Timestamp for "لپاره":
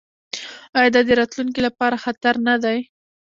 1.67-2.01